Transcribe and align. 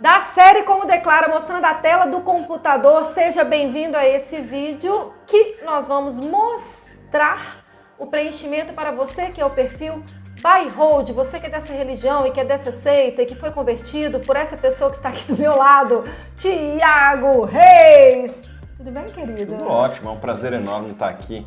Da 0.00 0.22
série 0.22 0.64
Como 0.64 0.86
Declara, 0.86 1.28
mostrando 1.28 1.64
a 1.66 1.74
tela 1.74 2.06
do 2.06 2.20
computador, 2.20 3.04
seja 3.04 3.44
bem-vindo 3.44 3.96
a 3.96 4.04
esse 4.04 4.40
vídeo 4.40 5.14
que 5.24 5.58
nós 5.64 5.86
vamos 5.86 6.18
mostrar 6.18 7.62
o 7.96 8.04
preenchimento 8.08 8.72
para 8.72 8.90
você 8.90 9.30
que 9.30 9.40
é 9.40 9.46
o 9.46 9.50
perfil 9.50 10.02
By 10.34 10.68
Hold, 10.76 11.12
você 11.12 11.38
que 11.38 11.46
é 11.46 11.48
dessa 11.48 11.72
religião 11.72 12.26
e 12.26 12.32
que 12.32 12.40
é 12.40 12.44
dessa 12.44 12.72
seita 12.72 13.22
e 13.22 13.26
que 13.26 13.36
foi 13.36 13.52
convertido 13.52 14.18
por 14.18 14.34
essa 14.34 14.56
pessoa 14.56 14.90
que 14.90 14.96
está 14.96 15.10
aqui 15.10 15.32
do 15.32 15.38
meu 15.38 15.56
lado, 15.56 16.02
Tiago 16.36 17.44
Reis. 17.44 18.52
Tudo 18.76 18.90
bem, 18.90 19.04
querido? 19.04 19.56
Tudo 19.56 19.68
ótimo, 19.68 20.10
é 20.10 20.12
um 20.12 20.18
prazer 20.18 20.52
enorme 20.52 20.90
estar 20.90 21.08
aqui 21.08 21.44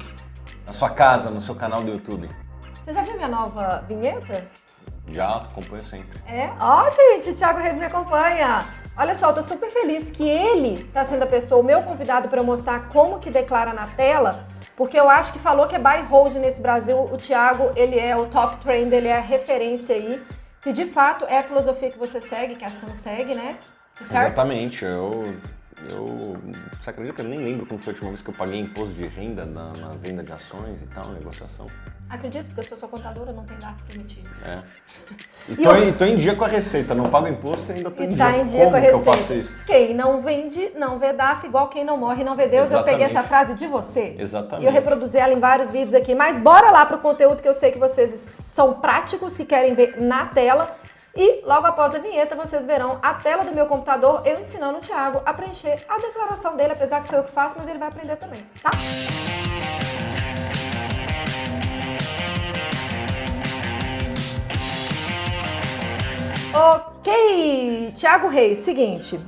na 0.65 0.71
sua 0.71 0.89
casa, 0.89 1.29
no 1.29 1.41
seu 1.41 1.53
canal 1.53 1.83
do 1.83 1.91
YouTube. 1.91 2.29
Você 2.73 2.93
já 2.93 3.01
viu 3.01 3.15
minha 3.15 3.27
nova 3.27 3.83
vinheta? 3.89 4.47
Já 5.09 5.29
acompanho 5.29 5.83
sempre. 5.83 6.19
É? 6.27 6.51
Ó, 6.59 6.89
gente, 6.89 7.29
o 7.31 7.35
Thiago 7.35 7.59
Reis 7.59 7.77
me 7.77 7.85
acompanha. 7.85 8.65
Olha 8.95 9.13
só, 9.13 9.29
eu 9.29 9.35
tô 9.35 9.43
super 9.43 9.69
feliz 9.69 10.09
que 10.09 10.27
ele 10.27 10.83
tá 10.85 11.05
sendo 11.05 11.23
a 11.23 11.27
pessoa, 11.27 11.61
o 11.61 11.63
meu 11.63 11.83
convidado 11.83 12.27
para 12.29 12.41
mostrar 12.41 12.89
como 12.89 13.19
que 13.19 13.29
declara 13.29 13.71
na 13.71 13.87
tela, 13.87 14.47
porque 14.75 14.99
eu 14.99 15.07
acho 15.07 15.31
que 15.31 15.39
falou 15.39 15.67
que 15.67 15.75
é 15.75 15.79
buy 15.79 16.01
hold 16.01 16.33
nesse 16.35 16.61
Brasil. 16.61 16.97
O 16.97 17.15
Thiago, 17.15 17.71
ele 17.75 17.99
é 17.99 18.15
o 18.15 18.25
top 18.25 18.57
trend, 18.57 18.93
ele 18.93 19.07
é 19.07 19.17
a 19.17 19.21
referência 19.21 19.95
aí, 19.95 20.23
que 20.63 20.73
de 20.73 20.85
fato 20.85 21.25
é 21.25 21.37
a 21.37 21.43
filosofia 21.43 21.91
que 21.91 21.97
você 21.97 22.19
segue, 22.19 22.55
que 22.55 22.65
a 22.65 22.69
Suno 22.69 22.95
segue, 22.95 23.35
né? 23.35 23.57
Certo? 24.01 24.27
Exatamente. 24.27 24.83
Eu 24.83 25.35
eu. 25.91 26.37
Você 26.79 26.89
acredita 26.89 27.15
que 27.15 27.21
eu 27.21 27.29
nem 27.29 27.39
lembro 27.43 27.65
como 27.65 27.81
foi 27.81 27.91
a 27.91 27.93
última 27.93 28.09
vez 28.09 28.21
que 28.21 28.29
eu 28.29 28.33
paguei 28.33 28.59
imposto 28.59 28.93
de 28.93 29.07
renda 29.07 29.45
na, 29.45 29.73
na 29.73 29.89
venda 29.95 30.23
de 30.23 30.31
ações 30.31 30.81
e 30.81 30.87
tal, 30.87 31.11
negociação? 31.11 31.67
Acredito, 32.09 32.45
porque 32.45 32.61
eu 32.61 32.65
sou 32.65 32.77
sua 32.77 32.87
contadora, 32.87 33.33
não 33.33 33.43
tem 33.43 33.57
dado 33.57 33.83
permitido. 33.83 34.29
É. 34.45 34.61
E, 35.49 35.55
tô, 35.57 35.75
e 35.75 35.91
tô 35.91 36.05
em 36.05 36.15
dia 36.15 36.35
com 36.35 36.45
a 36.45 36.47
receita, 36.47 36.95
não 36.95 37.09
pago 37.09 37.27
imposto 37.27 37.69
e 37.71 37.75
ainda 37.75 37.91
tô 37.91 38.01
em 38.01 38.07
dia. 38.07 38.17
Tá 38.17 38.37
em 38.37 38.45
dia 38.45 38.59
como 38.59 38.71
com 38.71 38.77
a 38.77 38.79
receita. 38.79 38.97
eu 38.97 39.03
faço 39.03 39.33
isso? 39.33 39.55
Quem 39.65 39.93
não 39.93 40.21
vende, 40.21 40.71
não 40.77 40.97
vê 40.97 41.11
DAF, 41.11 41.45
igual 41.45 41.67
quem 41.67 41.83
não 41.83 41.97
morre, 41.97 42.23
não 42.23 42.35
vê 42.35 42.47
Deus. 42.47 42.71
Eu 42.71 42.83
peguei 42.83 43.05
Exatamente. 43.05 43.17
essa 43.17 43.27
frase 43.27 43.53
de 43.55 43.67
você. 43.67 44.15
Exatamente. 44.17 44.63
E 44.63 44.67
eu 44.67 44.71
reproduzi 44.71 45.17
ela 45.17 45.33
em 45.33 45.39
vários 45.39 45.69
vídeos 45.69 45.93
aqui. 45.93 46.15
Mas 46.15 46.39
bora 46.39 46.71
lá 46.71 46.85
pro 46.85 46.99
conteúdo 46.99 47.41
que 47.41 47.47
eu 47.47 47.53
sei 47.53 47.71
que 47.71 47.79
vocês 47.79 48.11
são 48.11 48.75
práticos, 48.75 49.35
que 49.35 49.43
querem 49.43 49.75
ver 49.75 50.01
na 50.01 50.27
tela. 50.27 50.77
E 51.19 51.41
logo 51.43 51.65
após 51.65 51.95
a 51.95 51.99
vinheta, 51.99 52.35
vocês 52.35 52.63
verão 52.63 52.99
a 53.01 53.15
tela 53.15 53.43
do 53.43 53.51
meu 53.51 53.65
computador, 53.65 54.21
eu 54.23 54.39
ensinando 54.39 54.77
o 54.77 54.81
Thiago 54.81 55.19
a 55.25 55.33
preencher 55.33 55.83
a 55.89 55.97
declaração 55.97 56.55
dele, 56.55 56.73
apesar 56.73 57.01
que 57.01 57.07
sou 57.07 57.17
eu 57.17 57.23
que 57.23 57.31
faço, 57.31 57.55
mas 57.57 57.67
ele 57.67 57.79
vai 57.79 57.87
aprender 57.87 58.17
também, 58.17 58.47
tá? 58.61 58.69
Ok, 66.53 67.93
Thiago 67.95 68.27
Reis, 68.27 68.59
seguinte, 68.59 69.19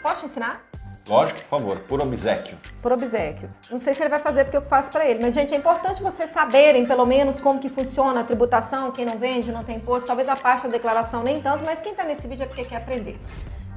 posso 0.00 0.20
te 0.20 0.26
ensinar? 0.26 0.64
Lógico, 1.06 1.40
por 1.40 1.46
favor, 1.46 1.78
por 1.80 2.00
obsequio. 2.00 2.56
Por 2.80 2.90
obsequio. 2.90 3.50
Não 3.70 3.78
sei 3.78 3.92
se 3.92 4.02
ele 4.02 4.08
vai 4.08 4.20
fazer 4.20 4.44
porque 4.44 4.56
eu 4.56 4.62
faço 4.62 4.90
para 4.90 5.04
ele, 5.04 5.18
mas 5.20 5.34
gente, 5.34 5.52
é 5.52 5.58
importante 5.58 6.02
vocês 6.02 6.30
saberem 6.30 6.86
pelo 6.86 7.04
menos 7.04 7.40
como 7.40 7.60
que 7.60 7.68
funciona 7.68 8.20
a 8.20 8.24
tributação, 8.24 8.90
quem 8.90 9.04
não 9.04 9.18
vende, 9.18 9.52
não 9.52 9.62
tem 9.62 9.76
imposto, 9.76 10.06
talvez 10.06 10.28
a 10.30 10.36
parte 10.36 10.62
da 10.62 10.70
declaração 10.70 11.22
nem 11.22 11.42
tanto, 11.42 11.62
mas 11.62 11.82
quem 11.82 11.92
está 11.92 12.04
nesse 12.04 12.26
vídeo 12.26 12.44
é 12.44 12.46
porque 12.46 12.64
quer 12.64 12.76
aprender. 12.76 13.20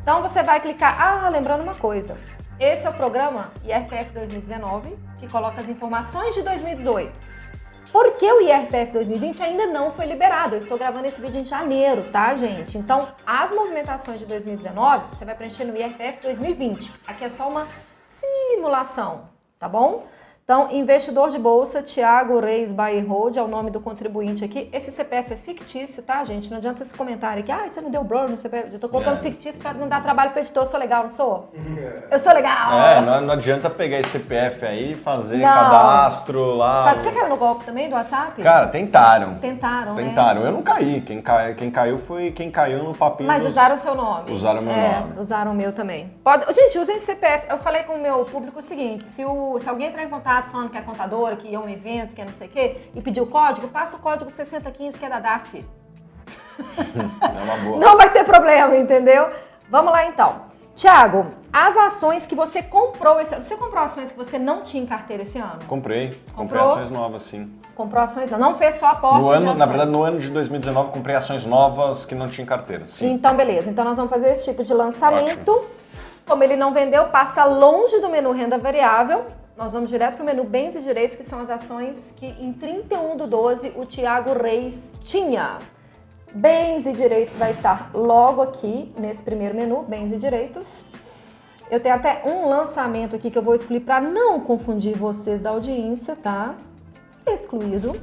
Então 0.01 0.21
você 0.21 0.41
vai 0.41 0.61
clicar, 0.61 0.95
ah, 1.01 1.27
lembrando 1.27 1.63
uma 1.63 1.75
coisa, 1.75 2.17
esse 2.57 2.87
é 2.87 2.89
o 2.89 2.93
programa 2.93 3.51
IRPF 3.65 4.11
2019, 4.13 4.97
que 5.19 5.29
coloca 5.29 5.59
as 5.59 5.67
informações 5.67 6.33
de 6.33 6.43
2018. 6.43 7.11
Porque 7.91 8.25
o 8.31 8.41
IRPF 8.41 8.91
2020 8.91 9.41
ainda 9.41 9.65
não 9.67 9.91
foi 9.91 10.05
liberado. 10.05 10.55
Eu 10.55 10.61
estou 10.61 10.77
gravando 10.77 11.05
esse 11.05 11.21
vídeo 11.21 11.41
em 11.41 11.45
janeiro, 11.45 12.03
tá, 12.11 12.35
gente? 12.35 12.77
Então, 12.77 13.07
as 13.25 13.51
movimentações 13.51 14.19
de 14.19 14.25
2019, 14.25 15.15
você 15.15 15.25
vai 15.25 15.35
preencher 15.35 15.63
no 15.65 15.75
IRPF 15.75 16.21
2020. 16.21 16.93
Aqui 17.07 17.25
é 17.25 17.29
só 17.29 17.49
uma 17.49 17.67
simulação, 18.05 19.29
tá 19.57 19.67
bom? 19.69 20.05
Então, 20.49 20.69
investidor 20.71 21.29
de 21.29 21.37
bolsa, 21.37 21.83
Thiago 21.83 22.39
Reis 22.39 22.71
Buy 22.71 23.01
Hold, 23.01 23.35
é 23.35 23.41
o 23.41 23.49
nome 23.49 23.69
do 23.69 23.81
contribuinte 23.81 24.45
aqui. 24.45 24.69
Esse 24.71 24.93
CPF 24.93 25.33
é 25.33 25.35
fictício, 25.35 26.01
tá, 26.01 26.23
gente? 26.23 26.49
Não 26.49 26.55
adianta 26.55 26.77
vocês 26.77 26.93
comentarem 26.93 27.43
aqui, 27.43 27.51
ah, 27.51 27.67
você 27.67 27.81
não 27.81 27.91
deu 27.91 28.01
blur 28.01 28.29
no 28.29 28.37
CPF. 28.37 28.71
Eu 28.71 28.79
tô 28.79 28.87
colocando 28.87 29.17
É. 29.17 29.21
fictício 29.23 29.61
pra 29.61 29.73
não 29.73 29.89
dar 29.89 30.01
trabalho 30.01 30.31
pro 30.31 30.39
editor. 30.39 30.63
Eu 30.63 30.67
sou 30.69 30.79
legal, 30.79 31.03
não 31.03 31.09
sou? 31.09 31.51
Eu 32.09 32.17
sou 32.17 32.31
legal! 32.31 32.79
É, 32.79 33.01
não, 33.01 33.19
não 33.19 33.33
adianta 33.33 33.69
pegar 33.69 33.99
esse 33.99 34.11
CPF 34.11 34.65
aí 34.65 34.93
e 34.93 34.95
fazer 34.95 35.35
Não. 35.39 35.49
cadastro 35.53 36.55
lá. 36.55 36.93
Mas 36.95 37.03
Você 37.03 37.11
caiu 37.11 37.27
no 37.27 37.35
golpe 37.35 37.65
também 37.65 37.89
do 37.89 37.95
WhatsApp? 37.95 38.41
Cara, 38.41 38.67
tentaram. 38.69 39.35
Tentaram, 39.39 39.95
né? 39.95 40.01
Tentaram. 40.05 40.45
Eu 40.45 40.53
não 40.53 40.61
caí. 40.61 41.01
Quem, 41.01 41.21
cai, 41.21 41.55
quem 41.55 41.69
caiu 41.69 41.97
foi 41.99 42.31
quem 42.31 42.49
caiu 42.49 42.85
no 42.85 42.93
papinho. 42.95 43.27
Mas 43.27 43.41
dos- 43.43 43.51
usaram 43.51 43.75
o 43.75 43.77
seu 43.77 43.93
nome. 43.95 44.31
Usaram 44.31 44.61
meu 44.61 44.73
é, 44.73 44.99
nome. 45.01 45.19
Usaram 45.19 45.51
o 45.51 45.53
meu 45.53 45.73
também. 45.73 46.09
Pode... 46.23 46.45
Gente, 46.55 46.79
usem 46.79 46.99
CPF. 46.99 47.47
Eu 47.49 47.57
falei 47.57 47.83
com 47.83 47.95
o 47.95 48.01
meu 48.01 48.23
público 48.23 48.59
o 48.59 48.63
seguinte: 48.63 49.03
se, 49.03 49.25
o... 49.25 49.59
se 49.59 49.67
alguém 49.67 49.87
entrar 49.87 50.03
em 50.03 50.09
contato 50.09 50.36
falando 50.43 50.69
que 50.69 50.77
é 50.77 50.81
contadora, 50.81 51.35
que 51.35 51.53
é 51.53 51.59
um 51.59 51.69
evento, 51.69 52.15
que 52.15 52.21
é 52.21 52.25
não 52.25 52.33
sei 52.33 52.47
o 52.47 52.51
quê, 52.51 52.89
e 52.93 53.01
pedir 53.01 53.21
o 53.21 53.27
código, 53.27 53.67
passa 53.67 53.95
o 53.95 53.99
código 53.99 54.29
6015, 54.29 54.97
que 54.97 55.05
é 55.05 55.09
da 55.09 55.19
DARF. 55.19 55.65
É 56.57 57.43
uma 57.43 57.57
boa. 57.57 57.79
Não 57.79 57.95
vai 57.95 58.11
ter 58.11 58.23
problema, 58.23 58.75
entendeu? 58.75 59.29
Vamos 59.69 59.91
lá 59.91 60.05
então. 60.07 60.47
Tiago, 60.75 61.25
as 61.51 61.75
ações 61.75 62.27
que 62.27 62.35
você 62.35 62.61
comprou 62.61 63.19
esse 63.19 63.33
ano. 63.33 63.43
Você 63.43 63.55
comprou 63.55 63.83
ações 63.83 64.11
que 64.11 64.17
você 64.17 64.37
não 64.37 64.61
tinha 64.63 64.83
em 64.83 64.85
carteira 64.85 65.23
esse 65.23 65.39
ano? 65.39 65.59
Comprei. 65.67 66.09
Comprei 66.35 66.59
Comprou? 66.59 66.71
ações 66.73 66.89
novas, 66.91 67.23
sim. 67.23 67.51
Comprou 67.73 68.03
ações 68.03 68.29
não? 68.29 68.37
Não 68.37 68.55
fez 68.55 68.75
só 68.75 68.87
aporte 68.87 69.21
No 69.21 69.27
de 69.27 69.33
ano, 69.33 69.53
na 69.55 69.65
verdade, 69.65 69.91
no 69.91 70.03
ano 70.03 70.19
de 70.19 70.29
2019, 70.29 70.91
comprei 70.91 71.15
ações 71.15 71.45
novas 71.45 72.05
que 72.05 72.13
não 72.13 72.27
tinha 72.27 72.43
em 72.43 72.47
carteira. 72.47 72.85
Sim. 72.85 73.11
Então, 73.11 73.35
beleza. 73.35 73.69
Então, 73.69 73.83
nós 73.83 73.97
vamos 73.97 74.11
fazer 74.11 74.31
esse 74.31 74.45
tipo 74.45 74.63
de 74.63 74.73
lançamento. 74.73 75.67
Como 76.27 76.43
ele 76.43 76.55
não 76.55 76.73
vendeu, 76.73 77.05
passa 77.05 77.43
longe 77.45 77.99
do 77.99 78.09
menu 78.09 78.31
renda 78.31 78.57
variável. 78.57 79.25
Nós 79.57 79.73
vamos 79.73 79.89
direto 79.89 80.17
para 80.17 80.23
o 80.23 80.25
menu 80.25 80.43
bens 80.43 80.75
e 80.75 80.81
direitos, 80.81 81.17
que 81.17 81.23
são 81.23 81.39
as 81.39 81.49
ações 81.49 82.13
que 82.15 82.27
em 82.27 82.53
31 82.53 83.17
do 83.17 83.25
12 83.25 83.73
o 83.75 83.85
Tiago 83.85 84.33
Reis 84.33 84.93
tinha. 85.03 85.57
Bens 86.31 86.85
e 86.85 86.93
direitos 86.93 87.37
vai 87.37 87.49
estar 87.49 87.89
logo 87.91 88.43
aqui 88.43 88.93
nesse 88.99 89.23
primeiro 89.23 89.55
menu, 89.55 89.81
bens 89.81 90.11
e 90.11 90.17
direitos. 90.17 90.67
Eu 91.71 91.79
tenho 91.79 91.95
até 91.95 92.21
um 92.23 92.47
lançamento 92.47 93.15
aqui 93.15 93.31
que 93.31 93.37
eu 93.37 93.41
vou 93.41 93.55
excluir 93.55 93.79
para 93.79 93.99
não 93.99 94.39
confundir 94.39 94.95
vocês 94.95 95.41
da 95.41 95.49
audiência, 95.49 96.15
tá? 96.15 96.55
Excluído. 97.25 97.99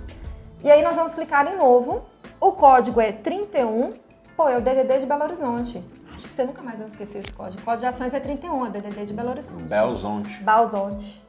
E 0.65 0.69
aí 0.69 0.83
nós 0.83 0.97
vamos 0.97 1.15
clicar 1.15 1.47
em 1.47 1.57
novo. 1.57 2.03
O 2.41 2.51
código 2.51 3.01
é 3.01 3.13
31. 3.13 3.93
Pô, 4.37 4.49
é 4.49 4.59
o 4.59 4.61
DDD 4.61 4.99
de 4.99 5.07
Belo 5.07 5.23
Horizonte. 5.23 5.85
Acho 6.13 6.27
que 6.27 6.33
você 6.33 6.43
nunca 6.43 6.63
mais 6.63 6.81
vai 6.81 6.89
esquecer 6.89 7.21
esse 7.21 7.33
código. 7.33 7.63
O 7.63 7.65
código 7.65 7.83
de 7.83 7.87
ações 7.87 8.13
é 8.13 8.19
31, 8.19 8.67
é 8.67 8.69
o 8.69 8.73
DDD 8.73 9.07
de 9.07 9.15
Belo 9.15 9.31
Horizonte. 9.31 9.63
Belzonte. 9.63 10.43
Balzonte. 10.43 11.24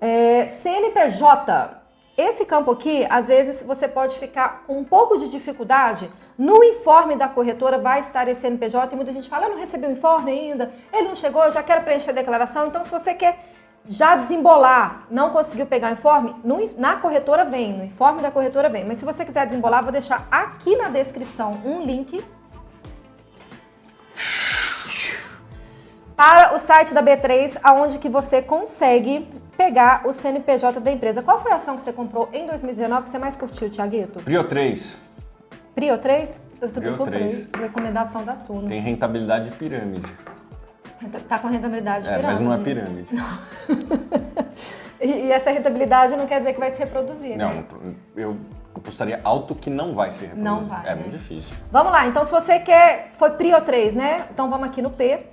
É, 0.00 0.46
CNPJ. 0.46 1.76
Esse 2.16 2.44
campo 2.44 2.72
aqui, 2.72 3.06
às 3.08 3.28
vezes, 3.28 3.62
você 3.62 3.86
pode 3.86 4.18
ficar 4.18 4.64
com 4.66 4.78
um 4.78 4.84
pouco 4.84 5.16
de 5.18 5.30
dificuldade. 5.30 6.10
No 6.36 6.64
informe 6.64 7.14
da 7.14 7.28
corretora 7.28 7.78
vai 7.78 8.00
estar 8.00 8.26
esse 8.26 8.40
CNPJ 8.40 8.92
e 8.92 8.96
muita 8.96 9.12
gente 9.12 9.28
fala, 9.28 9.44
eu 9.44 9.50
não 9.50 9.58
recebi 9.58 9.86
o 9.86 9.92
informe 9.92 10.32
ainda, 10.32 10.72
ele 10.92 11.06
não 11.06 11.14
chegou, 11.14 11.44
eu 11.44 11.52
já 11.52 11.62
quero 11.62 11.82
preencher 11.82 12.10
a 12.10 12.14
declaração. 12.14 12.66
Então, 12.66 12.82
se 12.82 12.90
você 12.90 13.14
quer 13.14 13.38
já 13.86 14.16
desembolar, 14.16 15.06
não 15.10 15.30
conseguiu 15.30 15.66
pegar 15.66 15.90
o 15.90 15.92
informe, 15.92 16.34
no 16.44 16.58
na 16.76 16.96
corretora 16.96 17.44
vem, 17.44 17.72
no 17.72 17.84
informe 17.84 18.20
da 18.20 18.30
corretora 18.30 18.68
vem. 18.68 18.84
Mas 18.84 18.98
se 18.98 19.04
você 19.04 19.24
quiser 19.24 19.46
desembolar, 19.46 19.82
vou 19.82 19.92
deixar 19.92 20.26
aqui 20.30 20.76
na 20.76 20.88
descrição 20.88 21.52
um 21.64 21.84
link 21.84 22.22
para 26.18 26.52
o 26.52 26.58
site 26.58 26.92
da 26.92 27.00
B3, 27.00 27.60
aonde 27.62 27.96
que 27.98 28.08
você 28.08 28.42
consegue 28.42 29.28
pegar 29.56 30.02
o 30.04 30.12
CNPJ 30.12 30.80
da 30.80 30.90
empresa. 30.90 31.22
Qual 31.22 31.40
foi 31.40 31.52
a 31.52 31.54
ação 31.54 31.76
que 31.76 31.82
você 31.82 31.92
comprou 31.92 32.28
em 32.32 32.44
2019 32.44 33.04
que 33.04 33.10
você 33.10 33.20
mais 33.20 33.36
curtiu, 33.36 33.70
Tiaguito? 33.70 34.18
Prio 34.24 34.42
3. 34.42 35.00
Prio 35.76 35.96
3? 35.96 36.38
Eu 36.60 36.72
também 36.72 36.92
Prio 36.92 36.96
comprei. 36.96 37.20
3. 37.20 37.50
Recomendação 37.60 38.24
da 38.24 38.34
Suno. 38.34 38.66
Tem 38.66 38.80
rentabilidade 38.80 39.50
de 39.50 39.56
pirâmide. 39.56 40.12
Tá 41.28 41.38
com 41.38 41.46
rentabilidade 41.46 42.08
É, 42.08 42.20
mas 42.20 42.40
não 42.40 42.52
é 42.52 42.58
pirâmide. 42.58 43.08
E, 45.00 45.06
e 45.06 45.30
essa 45.30 45.52
rentabilidade 45.52 46.16
não 46.16 46.26
quer 46.26 46.40
dizer 46.40 46.54
que 46.54 46.58
vai 46.58 46.72
se 46.72 46.80
reproduzir, 46.80 47.36
né? 47.36 47.44
Não, 47.44 47.94
eu 48.16 48.36
apostaria 48.74 49.20
alto 49.22 49.54
que 49.54 49.70
não 49.70 49.94
vai 49.94 50.10
ser 50.10 50.26
reproduzido. 50.26 50.50
Não 50.56 50.64
vai, 50.64 50.80
É 50.86 50.88
né? 50.88 50.94
muito 50.96 51.10
difícil. 51.10 51.56
Vamos 51.70 51.92
lá, 51.92 52.08
então 52.08 52.24
se 52.24 52.32
você 52.32 52.58
quer. 52.58 53.12
Foi 53.12 53.30
Prio 53.30 53.60
3, 53.60 53.94
né? 53.94 54.26
Então 54.32 54.50
vamos 54.50 54.66
aqui 54.66 54.82
no 54.82 54.90
P. 54.90 55.24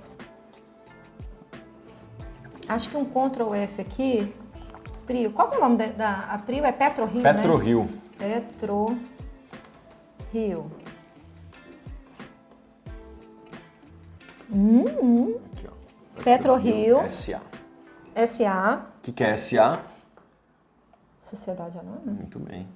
Acho 2.68 2.90
que 2.90 2.96
um 2.96 3.04
Ctrl 3.04 3.54
F 3.54 3.80
aqui. 3.80 4.34
Prio. 5.06 5.32
Qual 5.32 5.48
que 5.48 5.54
é 5.54 5.58
o 5.58 5.60
nome 5.60 5.76
da, 5.76 5.86
da 5.86 6.18
a 6.32 6.38
Prio? 6.38 6.64
É 6.64 6.72
PetroRio, 6.72 7.22
né? 7.22 7.32
Petro 7.32 7.56
Rio. 7.56 7.88
Petro 8.18 8.98
Rio. 10.32 10.70
Aqui, 15.52 15.66
ó. 15.68 16.22
PetroRio. 16.22 17.08
SA. 17.08 17.40
SA. 18.26 18.86
O 18.98 19.02
que, 19.02 19.12
que 19.12 19.22
é 19.22 19.36
SA? 19.36 19.80
Sociedade 21.22 21.78
Anônima. 21.78 22.12
Muito 22.12 22.38
bem. 22.38 22.66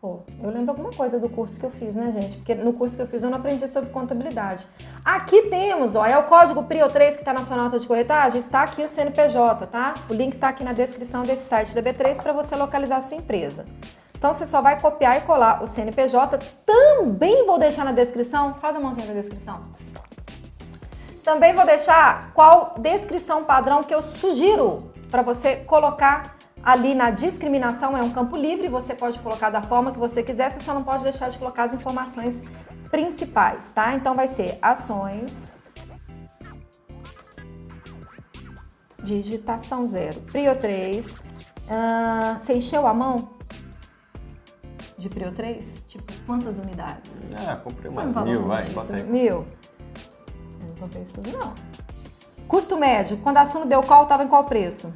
Pô, 0.00 0.20
eu 0.40 0.50
lembro 0.50 0.70
alguma 0.70 0.90
coisa 0.90 1.18
do 1.18 1.28
curso 1.28 1.58
que 1.58 1.66
eu 1.66 1.70
fiz, 1.70 1.96
né, 1.96 2.12
gente? 2.12 2.36
Porque 2.36 2.54
no 2.54 2.72
curso 2.72 2.94
que 2.94 3.02
eu 3.02 3.06
fiz 3.08 3.24
eu 3.24 3.30
não 3.30 3.38
aprendi 3.38 3.66
sobre 3.66 3.90
contabilidade. 3.90 4.64
Aqui 5.04 5.48
temos, 5.48 5.96
ó, 5.96 6.06
é 6.06 6.16
o 6.16 6.22
código 6.22 6.62
PRIO3 6.62 7.14
que 7.14 7.16
está 7.16 7.32
na 7.32 7.42
sua 7.42 7.56
nota 7.56 7.80
de 7.80 7.84
corretagem, 7.84 8.38
está 8.38 8.62
aqui 8.62 8.84
o 8.84 8.88
CNPJ, 8.88 9.66
tá? 9.66 9.94
O 10.08 10.14
link 10.14 10.34
está 10.34 10.50
aqui 10.50 10.62
na 10.62 10.72
descrição 10.72 11.24
desse 11.24 11.48
site 11.48 11.74
da 11.74 11.82
B3 11.82 12.22
para 12.22 12.32
você 12.32 12.54
localizar 12.54 12.98
a 12.98 13.00
sua 13.00 13.16
empresa. 13.16 13.66
Então 14.16 14.32
você 14.32 14.46
só 14.46 14.62
vai 14.62 14.80
copiar 14.80 15.18
e 15.18 15.22
colar 15.22 15.64
o 15.64 15.66
CNPJ. 15.66 16.38
Também 16.64 17.44
vou 17.44 17.58
deixar 17.58 17.84
na 17.84 17.90
descrição, 17.90 18.54
faz 18.54 18.76
a 18.76 18.80
mãozinha 18.80 19.06
na 19.06 19.14
descrição. 19.14 19.60
Também 21.24 21.52
vou 21.52 21.66
deixar 21.66 22.32
qual 22.34 22.76
descrição 22.78 23.42
padrão 23.42 23.82
que 23.82 23.92
eu 23.92 24.00
sugiro 24.00 24.78
para 25.10 25.22
você 25.22 25.56
colocar 25.56 26.37
ali 26.68 26.94
na 26.94 27.10
discriminação, 27.10 27.96
é 27.96 28.02
um 28.02 28.10
campo 28.10 28.36
livre, 28.36 28.68
você 28.68 28.94
pode 28.94 29.18
colocar 29.20 29.48
da 29.48 29.62
forma 29.62 29.90
que 29.90 29.98
você 29.98 30.22
quiser, 30.22 30.52
você 30.52 30.60
só 30.60 30.74
não 30.74 30.84
pode 30.84 31.02
deixar 31.02 31.30
de 31.30 31.38
colocar 31.38 31.62
as 31.62 31.72
informações 31.72 32.42
principais, 32.90 33.72
tá? 33.72 33.94
Então 33.94 34.14
vai 34.14 34.28
ser 34.28 34.58
ações, 34.60 35.56
digitação 39.02 39.86
zero, 39.86 40.20
Prio 40.20 40.54
3, 40.58 41.14
uh, 41.14 42.38
você 42.38 42.54
encheu 42.54 42.86
a 42.86 42.92
mão? 42.92 43.38
de 44.98 45.08
Prio 45.08 45.30
3? 45.30 45.84
Tipo, 45.86 46.12
quantas 46.26 46.58
unidades? 46.58 47.12
Ah, 47.36 47.54
comprei 47.54 47.88
umas 47.88 48.16
mil, 48.16 48.46
vai, 48.46 48.68
bota 48.70 48.96
aí. 48.96 49.04
Mil? 49.04 49.46
Eu 50.60 50.66
não 50.66 50.74
comprei 50.74 51.02
isso 51.02 51.14
tudo, 51.14 51.30
não. 51.30 51.54
Custo 52.48 52.76
médio, 52.76 53.16
quando 53.18 53.36
a 53.36 53.46
Suno 53.46 53.64
deu 53.64 53.80
qual, 53.82 54.02
estava 54.02 54.24
em 54.24 54.28
qual 54.28 54.44
preço? 54.44 54.92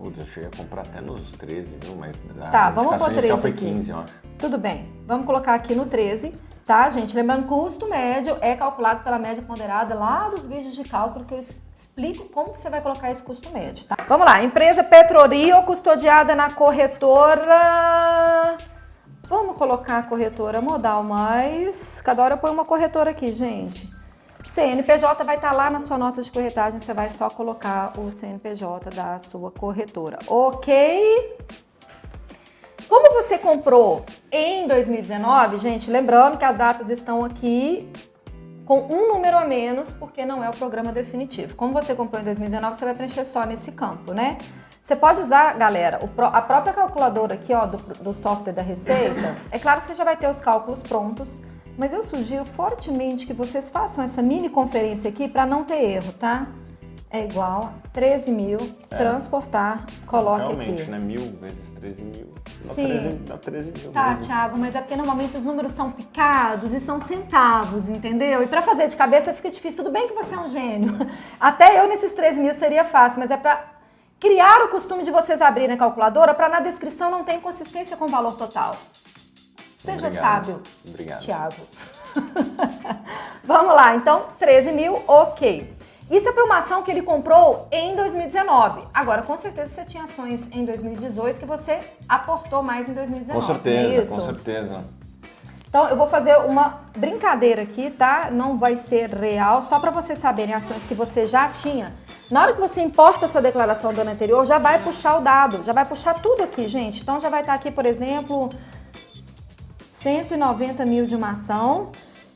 Putz, 0.00 0.18
eu 0.18 0.24
cheguei 0.24 0.48
a 0.48 0.56
comprar 0.56 0.80
até 0.80 0.98
nos 1.02 1.30
13, 1.32 1.76
viu? 1.78 1.94
Mas 1.94 2.22
tá, 2.50 2.70
vamos 2.70 2.96
pôr 2.96 3.12
13 3.12 3.36
foi 3.36 3.50
aqui. 3.50 3.66
15, 3.66 3.90
eu 3.90 3.98
acho. 3.98 4.14
Tudo 4.38 4.56
bem. 4.56 4.90
Vamos 5.06 5.26
colocar 5.26 5.52
aqui 5.52 5.74
no 5.74 5.84
13, 5.84 6.32
tá, 6.64 6.88
gente? 6.88 7.14
Lembrando 7.14 7.46
que 7.46 7.52
o 7.52 7.58
custo 7.58 7.86
médio 7.86 8.34
é 8.40 8.56
calculado 8.56 9.04
pela 9.04 9.18
média 9.18 9.42
ponderada 9.42 9.94
lá 9.94 10.30
dos 10.30 10.46
vídeos 10.46 10.74
de 10.74 10.84
cálculo 10.84 11.26
que 11.26 11.34
eu 11.34 11.38
explico 11.38 12.24
como 12.30 12.54
que 12.54 12.58
você 12.58 12.70
vai 12.70 12.80
colocar 12.80 13.10
esse 13.10 13.20
custo 13.20 13.50
médio, 13.50 13.84
tá? 13.84 13.94
Vamos 14.08 14.24
lá. 14.24 14.42
Empresa 14.42 14.82
Petrorio 14.82 15.62
custodiada 15.64 16.34
na 16.34 16.50
corretora 16.50 17.58
Vamos 19.28 19.56
colocar 19.58 19.98
a 19.98 20.02
corretora 20.02 20.62
modal 20.62 21.04
mais. 21.04 22.00
Cada 22.00 22.22
hora 22.22 22.34
eu 22.34 22.38
ponho 22.38 22.54
uma 22.54 22.64
corretora 22.64 23.10
aqui, 23.10 23.32
gente. 23.32 23.99
CNPJ 24.44 25.22
vai 25.24 25.36
estar 25.36 25.52
lá 25.52 25.70
na 25.70 25.80
sua 25.80 25.98
nota 25.98 26.22
de 26.22 26.30
corretagem, 26.30 26.80
você 26.80 26.94
vai 26.94 27.10
só 27.10 27.28
colocar 27.28 27.92
o 27.98 28.10
CNPJ 28.10 28.90
da 28.90 29.18
sua 29.18 29.50
corretora, 29.50 30.18
ok? 30.26 31.36
Como 32.88 33.14
você 33.14 33.38
comprou 33.38 34.04
em 34.32 34.66
2019, 34.66 35.58
gente, 35.58 35.90
lembrando 35.90 36.36
que 36.36 36.44
as 36.44 36.56
datas 36.56 36.90
estão 36.90 37.24
aqui 37.24 37.88
com 38.64 38.80
um 38.88 39.08
número 39.08 39.36
a 39.36 39.44
menos, 39.44 39.90
porque 39.92 40.24
não 40.24 40.42
é 40.42 40.48
o 40.48 40.52
programa 40.52 40.92
definitivo. 40.92 41.54
Como 41.54 41.72
você 41.72 41.94
comprou 41.94 42.20
em 42.20 42.24
2019, 42.24 42.76
você 42.76 42.84
vai 42.84 42.94
preencher 42.94 43.24
só 43.24 43.44
nesse 43.44 43.72
campo, 43.72 44.12
né? 44.12 44.38
Você 44.82 44.96
pode 44.96 45.20
usar, 45.20 45.54
galera, 45.58 46.00
a 46.32 46.42
própria 46.42 46.72
calculadora 46.72 47.34
aqui, 47.34 47.52
ó, 47.52 47.66
do, 47.66 47.76
do 47.76 48.14
software 48.14 48.52
da 48.52 48.62
Receita. 48.62 49.36
É 49.50 49.58
claro 49.58 49.80
que 49.80 49.86
você 49.86 49.94
já 49.94 50.04
vai 50.04 50.16
ter 50.16 50.28
os 50.28 50.40
cálculos 50.40 50.82
prontos, 50.82 51.38
mas 51.76 51.92
eu 51.92 52.02
sugiro 52.02 52.44
fortemente 52.44 53.26
que 53.26 53.32
vocês 53.32 53.68
façam 53.68 54.02
essa 54.02 54.22
mini 54.22 54.48
conferência 54.48 55.08
aqui 55.10 55.28
para 55.28 55.46
não 55.46 55.64
ter 55.64 55.82
erro, 55.82 56.12
tá? 56.12 56.46
É 57.12 57.24
igual 57.24 57.74
a 57.84 57.88
13 57.88 58.30
mil, 58.30 58.58
é. 58.88 58.96
transportar, 58.96 59.84
coloque 60.06 60.46
Realmente, 60.46 60.70
aqui. 60.70 60.82
Realmente, 60.82 60.90
né? 60.90 60.98
Mil 60.98 61.32
vezes 61.40 61.70
13 61.72 62.02
mil. 62.02 62.34
Dá 62.64 62.74
Sim. 62.74 62.86
13, 62.86 63.08
dá 63.26 63.38
13 63.38 63.72
mil. 63.72 63.92
Tá, 63.92 64.08
mesmo. 64.10 64.26
Thiago, 64.26 64.58
mas 64.58 64.74
é 64.76 64.80
porque 64.80 64.94
normalmente 64.94 65.36
os 65.36 65.44
números 65.44 65.72
são 65.72 65.90
picados 65.90 66.72
e 66.72 66.80
são 66.80 66.98
centavos, 67.00 67.88
entendeu? 67.88 68.42
E 68.42 68.46
para 68.46 68.62
fazer 68.62 68.86
de 68.86 68.96
cabeça 68.96 69.34
fica 69.34 69.50
difícil. 69.50 69.82
Tudo 69.82 69.92
bem 69.92 70.06
que 70.06 70.14
você 70.14 70.34
é 70.36 70.38
um 70.38 70.48
gênio. 70.48 70.94
Até 71.40 71.80
eu 71.82 71.88
nesses 71.88 72.12
13 72.12 72.40
mil 72.40 72.54
seria 72.54 72.84
fácil, 72.84 73.18
mas 73.18 73.30
é 73.32 73.36
para 73.36 73.80
Criar 74.20 74.66
o 74.66 74.68
costume 74.68 75.02
de 75.02 75.10
vocês 75.10 75.40
abrirem 75.40 75.76
a 75.76 75.78
calculadora 75.78 76.34
para 76.34 76.46
na 76.46 76.60
descrição 76.60 77.10
não 77.10 77.24
ter 77.24 77.32
inconsistência 77.32 77.96
com 77.96 78.04
o 78.04 78.10
valor 78.10 78.36
total. 78.36 78.76
Seja 79.82 80.06
Obrigado. 80.06 80.22
sábio, 80.22 80.62
Obrigado. 80.86 81.20
Tiago. 81.20 81.62
Vamos 83.44 83.74
lá, 83.74 83.96
então, 83.96 84.26
13 84.38 84.72
mil, 84.72 85.02
ok. 85.06 85.76
Isso 86.10 86.28
é 86.28 86.32
para 86.32 86.44
uma 86.44 86.58
ação 86.58 86.82
que 86.82 86.90
ele 86.90 87.02
comprou 87.02 87.68
em 87.70 87.94
2019. 87.94 88.82
Agora, 88.92 89.22
com 89.22 89.36
certeza 89.36 89.72
você 89.72 89.84
tinha 89.84 90.04
ações 90.04 90.48
em 90.52 90.64
2018 90.64 91.38
que 91.38 91.46
você 91.46 91.80
aportou 92.08 92.62
mais 92.62 92.88
em 92.88 92.94
2019. 92.94 93.40
Com 93.40 93.46
certeza, 93.46 94.02
Isso. 94.02 94.12
com 94.12 94.20
certeza. 94.20 94.84
Então, 95.68 95.88
eu 95.88 95.96
vou 95.96 96.08
fazer 96.08 96.36
uma 96.38 96.80
brincadeira 96.96 97.62
aqui, 97.62 97.90
tá? 97.90 98.28
Não 98.32 98.58
vai 98.58 98.76
ser 98.76 99.08
real, 99.14 99.62
só 99.62 99.78
para 99.78 99.92
vocês 99.92 100.18
saberem 100.18 100.52
ações 100.52 100.84
que 100.84 100.94
você 100.94 101.26
já 101.28 101.48
tinha. 101.48 101.92
Na 102.28 102.42
hora 102.42 102.52
que 102.54 102.60
você 102.60 102.80
importa 102.80 103.26
a 103.26 103.28
sua 103.28 103.40
declaração 103.40 103.94
do 103.94 104.00
ano 104.00 104.10
anterior, 104.10 104.44
já 104.44 104.58
vai 104.58 104.80
puxar 104.80 105.16
o 105.18 105.20
dado, 105.20 105.62
já 105.62 105.72
vai 105.72 105.84
puxar 105.84 106.14
tudo 106.14 106.42
aqui, 106.42 106.66
gente. 106.66 107.02
Então, 107.02 107.20
já 107.20 107.28
vai 107.28 107.42
estar 107.42 107.54
aqui, 107.54 107.70
por 107.70 107.86
exemplo, 107.86 108.50
190 110.00 110.86
mil 110.86 111.06
de 111.06 111.14
uma 111.14 111.32
ação. 111.32 111.92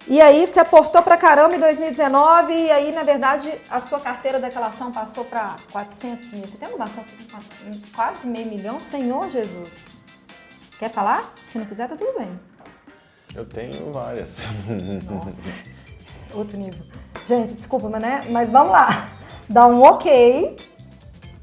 E 0.07 0.21
aí, 0.21 0.47
você 0.47 0.61
aportou 0.61 1.03
para 1.03 1.17
caramba 1.17 1.57
em 1.57 1.59
2019 1.59 2.53
e 2.53 2.71
aí, 2.71 2.93
na 2.93 3.03
verdade, 3.03 3.51
a 3.71 3.81
sua 3.81 3.99
carteira 3.99 4.39
daquela 4.39 4.67
ação 4.67 4.93
passou 4.93 5.25
para 5.25 5.57
400 5.73 6.31
mil. 6.33 6.47
Você 6.47 6.59
tem 6.59 6.67
alguma 6.67 6.85
ação 6.85 7.03
que 7.03 7.11
você 7.11 7.17
tem 7.17 7.83
quase 7.95 8.27
meio 8.27 8.47
milhão? 8.47 8.79
Senhor 8.79 9.31
Jesus. 9.31 9.91
Quer 10.79 10.91
falar? 10.91 11.33
Se 11.43 11.59
não 11.59 11.65
quiser, 11.65 11.89
tá 11.89 11.97
tudo 11.97 12.19
bem. 12.19 12.39
Eu 13.35 13.47
tenho 13.47 13.91
várias. 13.93 14.51
Nossa. 15.11 15.65
Outro 16.35 16.59
nível. 16.59 16.85
Gente, 17.27 17.55
desculpa, 17.55 17.89
mas, 17.89 18.03
né? 18.03 18.27
mas 18.29 18.51
vamos 18.51 18.73
lá. 18.73 19.09
Dá 19.49 19.67
um 19.67 19.81
ok. 19.83 20.57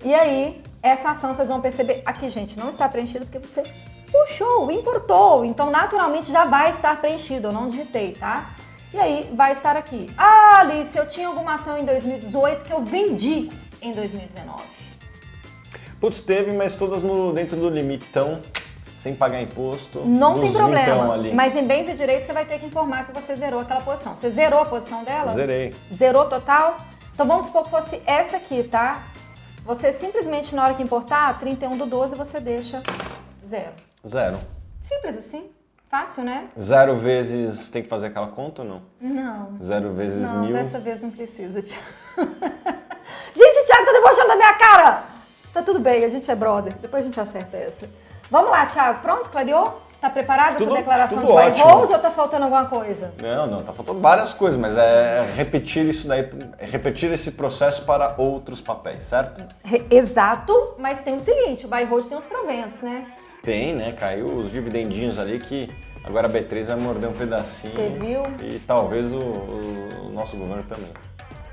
E 0.05 0.13
aí, 0.13 0.63
essa 0.81 1.11
ação 1.11 1.33
vocês 1.33 1.47
vão 1.47 1.61
perceber. 1.61 2.01
Aqui, 2.05 2.29
gente, 2.29 2.57
não 2.57 2.69
está 2.69 2.89
preenchido 2.89 3.25
porque 3.25 3.39
você 3.39 3.63
puxou, 4.11 4.71
importou. 4.71 5.45
Então, 5.45 5.69
naturalmente, 5.69 6.31
já 6.31 6.45
vai 6.45 6.71
estar 6.71 6.99
preenchido. 6.99 7.47
Eu 7.47 7.51
não 7.51 7.69
digitei, 7.69 8.13
tá? 8.13 8.49
E 8.93 8.99
aí, 8.99 9.31
vai 9.33 9.51
estar 9.51 9.77
aqui. 9.77 10.09
Ah, 10.17 10.59
Alice, 10.59 10.97
eu 10.97 11.07
tinha 11.07 11.27
alguma 11.27 11.55
ação 11.55 11.77
em 11.77 11.85
2018 11.85 12.65
que 12.65 12.73
eu 12.73 12.83
vendi 12.83 13.49
em 13.81 13.93
2019. 13.93 14.61
Putz, 15.99 16.19
teve, 16.21 16.51
mas 16.51 16.75
todas 16.75 17.03
no, 17.03 17.31
dentro 17.31 17.57
do 17.57 17.69
limitão 17.69 18.41
sem 19.01 19.15
pagar 19.15 19.41
imposto. 19.41 19.99
Não 20.05 20.39
tem 20.39 20.51
problema. 20.51 21.17
Mas 21.33 21.55
em 21.55 21.65
bens 21.65 21.89
e 21.89 21.93
direitos 21.93 22.27
você 22.27 22.33
vai 22.33 22.45
ter 22.45 22.59
que 22.59 22.67
informar 22.67 23.05
que 23.07 23.11
você 23.11 23.35
zerou 23.35 23.59
aquela 23.59 23.81
posição. 23.81 24.15
Você 24.15 24.29
zerou 24.29 24.59
a 24.59 24.65
posição 24.65 25.03
dela? 25.03 25.31
Zerei. 25.31 25.73
Zerou 25.91 26.25
total? 26.25 26.77
Então 27.13 27.25
vamos 27.25 27.47
supor 27.47 27.63
que 27.63 27.71
fosse 27.71 28.01
essa 28.05 28.37
aqui, 28.37 28.63
tá? 28.63 29.03
Você 29.65 29.93
simplesmente 29.93 30.55
na 30.55 30.63
hora 30.65 30.73
que 30.73 30.83
importar, 30.83 31.37
31 31.39 31.77
do 31.77 31.85
12, 31.85 32.15
você 32.15 32.39
deixa 32.39 32.81
zero. 33.45 33.73
Zero. 34.07 34.39
Simples 34.81 35.17
assim. 35.17 35.49
Fácil, 35.89 36.23
né? 36.23 36.47
Zero 36.59 36.97
vezes 36.97 37.69
tem 37.69 37.83
que 37.83 37.89
fazer 37.89 38.07
aquela 38.07 38.27
conta 38.27 38.61
ou 38.61 38.67
não? 38.67 38.81
Não. 38.99 39.57
Zero 39.63 39.93
vezes 39.93 40.21
não, 40.21 40.41
mil? 40.41 40.53
dessa 40.53 40.79
vez 40.79 41.01
não 41.01 41.11
precisa, 41.11 41.61
Thiago. 41.61 41.83
gente, 43.35 43.59
o 43.59 43.65
Thiago 43.65 43.85
tá 43.85 43.91
debochando 43.91 44.27
da 44.29 44.35
minha 44.37 44.53
cara! 44.53 45.03
Tá 45.53 45.61
tudo 45.61 45.79
bem, 45.79 46.05
a 46.05 46.09
gente 46.09 46.31
é 46.31 46.35
brother. 46.35 46.73
Depois 46.77 47.03
a 47.03 47.05
gente 47.05 47.19
acerta 47.19 47.57
essa. 47.57 47.89
Vamos 48.29 48.49
lá, 48.49 48.65
Thiago. 48.67 49.01
Pronto? 49.01 49.29
Clareou? 49.29 49.81
Tá 50.01 50.09
preparada 50.09 50.55
essa 50.55 50.73
declaração 50.73 51.19
de 51.19 51.27
buy 51.27 51.49
hold 51.61 51.91
ou 51.91 51.99
tá 51.99 52.09
faltando 52.09 52.45
alguma 52.45 52.65
coisa? 52.65 53.13
Não, 53.21 53.45
não, 53.45 53.61
tá 53.61 53.71
faltando 53.71 53.99
várias 53.99 54.33
coisas, 54.33 54.59
mas 54.59 54.75
é 54.75 55.23
repetir 55.35 55.85
isso 55.85 56.07
daí, 56.07 56.27
é 56.57 56.65
repetir 56.65 57.11
esse 57.11 57.33
processo 57.33 57.83
para 57.85 58.15
outros 58.17 58.59
papéis, 58.59 59.03
certo? 59.03 59.45
Exato, 59.91 60.73
mas 60.79 61.01
tem 61.01 61.15
o 61.15 61.19
seguinte, 61.19 61.67
o 61.67 61.69
buy 61.69 61.83
hold 61.83 62.05
tem 62.05 62.17
os 62.17 62.25
proventos, 62.25 62.81
né? 62.81 63.05
Tem, 63.43 63.75
né? 63.75 63.91
Caiu 63.91 64.25
os 64.25 64.49
dividendinhos 64.49 65.19
ali 65.19 65.37
que 65.37 65.69
agora 66.03 66.27
a 66.27 66.31
B3 66.31 66.63
vai 66.63 66.77
morder 66.77 67.07
um 67.07 67.13
pedacinho. 67.13 67.73
Você 67.73 67.89
viu? 67.89 68.23
E 68.41 68.57
talvez 68.65 69.11
o, 69.11 69.19
o 69.19 70.09
nosso 70.11 70.35
governo 70.35 70.63
também. 70.63 70.91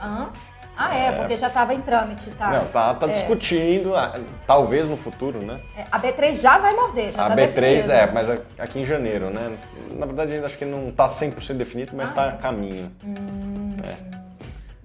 Aham. 0.01 0.33
Ah, 0.79 0.97
é, 0.97 1.07
é, 1.07 1.13
porque 1.13 1.37
já 1.37 1.49
estava 1.49 1.75
em 1.75 1.81
trâmite, 1.81 2.31
tá? 2.31 2.51
Não, 2.51 2.65
tá, 2.67 2.95
tá 2.95 3.09
é. 3.09 3.11
discutindo, 3.11 3.97
ah, 3.97 4.15
talvez 4.47 4.89
no 4.89 4.97
futuro, 4.97 5.41
né? 5.41 5.59
É, 5.77 5.85
a 5.91 5.99
B3 5.99 6.35
já 6.35 6.57
vai 6.59 6.73
morder, 6.73 7.13
já 7.13 7.27
A 7.27 7.29
tá 7.31 7.35
B3 7.35 7.55
definido. 7.55 7.93
é, 7.93 8.13
mas 8.13 8.31
aqui 8.31 8.79
em 8.79 8.85
janeiro, 8.85 9.29
né? 9.29 9.57
Na 9.91 10.07
verdade, 10.07 10.35
ainda 10.35 10.47
acho 10.47 10.57
que 10.57 10.65
não 10.65 10.91
tá 10.93 11.09
100% 11.09 11.55
definido, 11.55 11.97
mas 11.97 12.11
está 12.11 12.23
ah, 12.23 12.27
é? 12.27 12.29
a 12.29 12.33
caminho. 12.33 12.93
Hum. 13.05 13.71
É. 13.85 14.28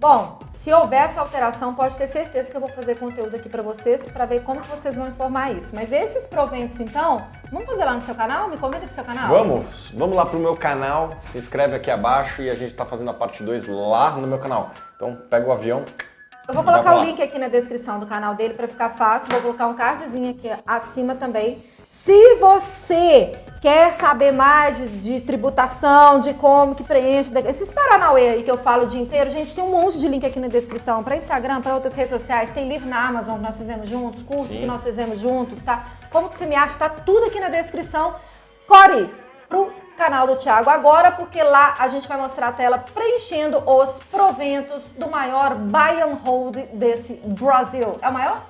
Bom, 0.06 0.38
se 0.52 0.70
houver 0.70 1.02
essa 1.02 1.22
alteração, 1.22 1.74
pode 1.74 1.96
ter 1.96 2.06
certeza 2.06 2.50
que 2.50 2.54
eu 2.54 2.60
vou 2.60 2.68
fazer 2.68 2.96
conteúdo 2.96 3.36
aqui 3.36 3.48
para 3.48 3.62
vocês 3.62 4.04
para 4.04 4.26
ver 4.26 4.42
como 4.42 4.60
que 4.60 4.68
vocês 4.68 4.96
vão 4.96 5.08
informar 5.08 5.54
isso. 5.54 5.74
Mas 5.74 5.92
esses 5.92 6.26
proventos, 6.26 6.78
então, 6.78 7.26
vamos 7.50 7.66
fazer 7.66 7.86
lá 7.86 7.94
no 7.94 8.02
seu 8.02 8.14
canal? 8.14 8.50
Me 8.50 8.58
convida 8.58 8.84
pro 8.84 8.94
seu 8.94 9.02
canal? 9.02 9.30
Vamos, 9.30 9.92
vamos 9.96 10.14
lá 10.14 10.26
pro 10.26 10.38
meu 10.38 10.54
canal, 10.54 11.16
se 11.22 11.38
inscreve 11.38 11.74
aqui 11.76 11.90
abaixo 11.90 12.42
e 12.42 12.50
a 12.50 12.54
gente 12.54 12.74
tá 12.74 12.84
fazendo 12.84 13.12
a 13.12 13.14
parte 13.14 13.42
2 13.42 13.66
lá 13.66 14.10
no 14.10 14.26
meu 14.26 14.38
canal. 14.38 14.72
Então 14.94 15.16
pega 15.30 15.48
o 15.48 15.52
avião. 15.52 15.86
Eu 16.46 16.52
vou 16.52 16.62
colocar 16.62 16.98
o 16.98 17.02
link 17.02 17.22
aqui 17.22 17.38
na 17.38 17.48
descrição 17.48 17.98
do 17.98 18.06
canal 18.06 18.34
dele 18.34 18.52
para 18.52 18.68
ficar 18.68 18.90
fácil. 18.90 19.32
Vou 19.32 19.40
colocar 19.40 19.68
um 19.68 19.74
cardzinho 19.74 20.32
aqui 20.32 20.50
acima 20.66 21.14
também 21.14 21.64
Se 21.94 22.34
você 22.40 23.40
quer 23.60 23.94
saber 23.94 24.32
mais 24.32 24.76
de, 24.76 24.88
de 24.98 25.20
tributação, 25.20 26.18
de 26.18 26.34
como 26.34 26.74
que 26.74 26.82
preenche, 26.82 27.30
esses 27.46 27.70
paranauê 27.70 28.30
aí 28.30 28.42
que 28.42 28.50
eu 28.50 28.58
falo 28.58 28.82
o 28.82 28.86
dia 28.88 29.00
inteiro, 29.00 29.30
gente, 29.30 29.54
tem 29.54 29.62
um 29.62 29.70
monte 29.70 30.00
de 30.00 30.08
link 30.08 30.26
aqui 30.26 30.40
na 30.40 30.48
descrição 30.48 31.04
para 31.04 31.14
Instagram, 31.14 31.60
para 31.60 31.72
outras 31.72 31.94
redes 31.94 32.10
sociais, 32.10 32.50
tem 32.50 32.68
livro 32.68 32.88
na 32.88 33.06
Amazon 33.06 33.36
que 33.36 33.42
nós 33.42 33.56
fizemos 33.56 33.88
juntos, 33.88 34.22
curso 34.22 34.48
Sim. 34.48 34.58
que 34.58 34.66
nós 34.66 34.82
fizemos 34.82 35.20
juntos, 35.20 35.62
tá? 35.62 35.84
Como 36.10 36.28
que 36.28 36.34
você 36.34 36.46
me 36.46 36.56
acha? 36.56 36.76
Tá 36.76 36.88
tudo 36.88 37.26
aqui 37.26 37.38
na 37.38 37.48
descrição. 37.48 38.16
Core 38.66 39.08
pro 39.48 39.72
canal 39.96 40.26
do 40.26 40.34
Thiago 40.34 40.68
agora, 40.68 41.12
porque 41.12 41.40
lá 41.44 41.76
a 41.78 41.86
gente 41.86 42.08
vai 42.08 42.20
mostrar 42.20 42.48
a 42.48 42.52
tela 42.52 42.78
preenchendo 42.92 43.62
os 43.70 44.00
proventos 44.10 44.82
do 44.98 45.08
maior 45.08 45.54
buy 45.54 46.02
and 46.02 46.18
hold 46.24 46.56
desse 46.72 47.20
Brasil. 47.24 48.00
É 48.02 48.08
o 48.08 48.12
maior? 48.12 48.42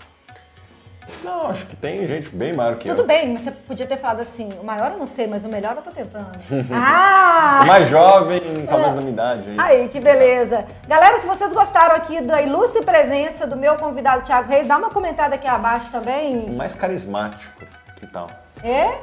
Não, 1.22 1.48
acho 1.48 1.66
que 1.66 1.76
tem 1.76 2.06
gente 2.06 2.28
bem 2.34 2.52
maior 2.52 2.76
que 2.76 2.88
Tudo 2.88 3.02
eu. 3.02 3.06
bem, 3.06 3.36
você 3.36 3.50
podia 3.50 3.86
ter 3.86 3.96
falado 3.96 4.20
assim, 4.20 4.48
o 4.60 4.64
maior 4.64 4.92
eu 4.92 4.98
não 4.98 5.06
sei, 5.06 5.26
mas 5.26 5.44
o 5.44 5.48
melhor 5.48 5.76
eu 5.76 5.82
tô 5.82 5.90
tentando. 5.90 6.30
ah! 6.72 7.60
O 7.62 7.66
mais 7.66 7.88
jovem, 7.88 8.40
talvez 8.68 8.94
da 8.94 9.00
minha 9.00 9.12
idade. 9.12 9.48
Aí, 9.58 9.82
aí 9.82 9.88
que 9.88 10.00
beleza. 10.00 10.64
Galera, 10.86 11.18
se 11.20 11.26
vocês 11.26 11.52
gostaram 11.52 11.94
aqui 11.94 12.20
da 12.20 12.42
ilustre 12.42 12.82
presença 12.82 13.46
do 13.46 13.56
meu 13.56 13.76
convidado 13.76 14.24
Thiago 14.24 14.48
Reis, 14.48 14.66
dá 14.66 14.76
uma 14.76 14.90
comentada 14.90 15.34
aqui 15.34 15.46
abaixo 15.46 15.90
também. 15.90 16.46
O 16.50 16.56
mais 16.56 16.74
carismático, 16.74 17.64
que 17.96 18.06
tal? 18.06 18.28
É? 18.62 18.98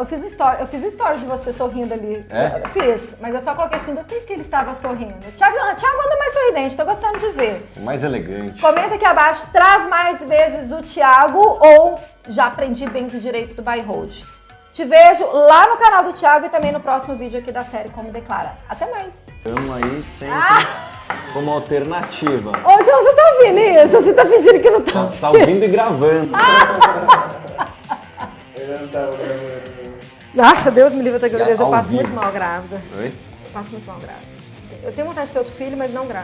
Eu 0.00 0.06
fiz 0.06 0.22
um 0.22 0.26
story, 0.28 0.56
eu 0.60 0.66
fiz 0.66 0.82
um 0.82 0.86
story 0.86 1.18
de 1.18 1.26
você 1.26 1.52
sorrindo 1.52 1.92
ali. 1.92 2.24
É? 2.30 2.66
Fiz, 2.68 3.14
mas 3.20 3.34
eu 3.34 3.40
só 3.42 3.54
coloquei 3.54 3.78
assim, 3.78 3.94
do 3.94 4.02
que, 4.02 4.20
que 4.20 4.32
ele 4.32 4.40
estava 4.40 4.74
sorrindo. 4.74 5.14
Tiago, 5.36 5.54
Tiago 5.76 5.98
anda 6.06 6.16
mais 6.18 6.32
sorridente, 6.32 6.74
tô 6.74 6.86
gostando 6.86 7.18
de 7.18 7.28
ver. 7.32 7.70
Mais 7.76 8.02
elegante. 8.02 8.58
Comenta 8.62 8.94
aqui 8.94 9.04
abaixo, 9.04 9.48
traz 9.52 9.86
mais 9.90 10.24
vezes 10.24 10.72
o 10.72 10.80
Tiago 10.80 11.38
ou 11.38 12.00
já 12.30 12.46
aprendi 12.46 12.88
bens 12.88 13.12
e 13.12 13.18
direitos 13.18 13.54
do 13.54 13.60
Buy 13.60 13.82
Hold. 13.82 14.22
Te 14.72 14.86
vejo 14.86 15.26
lá 15.32 15.68
no 15.68 15.76
canal 15.76 16.02
do 16.02 16.14
Thiago 16.14 16.46
e 16.46 16.48
também 16.48 16.72
no 16.72 16.80
próximo 16.80 17.14
vídeo 17.14 17.38
aqui 17.38 17.52
da 17.52 17.62
série 17.62 17.90
Como 17.90 18.10
Declara. 18.10 18.56
Até 18.70 18.90
mais. 18.90 19.12
Tamo 19.44 19.74
aí 19.74 20.02
sempre 20.02 20.34
ah! 20.34 21.12
como 21.34 21.50
alternativa. 21.50 22.52
Ô, 22.52 22.84
João, 22.84 23.02
você 23.02 23.12
tá 23.12 23.34
ouvindo 23.34 23.58
isso? 23.58 23.88
Você 23.88 24.14
tá 24.14 24.24
pedindo 24.24 24.60
que 24.60 24.70
não 24.70 24.80
tá 24.80 24.92
Tá, 24.92 25.12
tá 25.20 25.30
ouvindo 25.30 25.62
e 25.62 25.68
gravando. 25.68 26.30
Ah! 26.32 27.36
Eu 28.56 28.80
não 28.80 28.88
tava 28.88 29.16
gravando. 29.16 29.59
Nossa, 30.34 30.70
Deus 30.70 30.92
me 30.94 31.02
livre 31.02 31.18
da 31.18 31.28
gravidez. 31.28 31.60
Eu 31.60 31.68
passo 31.68 31.92
muito 31.92 32.12
mal 32.12 32.32
grávida. 32.32 32.82
Oi? 32.98 33.06
Eu 33.44 33.50
passo 33.52 33.70
muito 33.72 33.86
mal 33.86 33.98
grávida. 33.98 34.26
Eu 34.82 34.92
tenho 34.92 35.06
vontade 35.08 35.26
de 35.26 35.32
ter 35.32 35.38
outro 35.38 35.54
filho, 35.54 35.76
mas 35.76 35.92
não 35.92 36.06
grávida. 36.06 36.18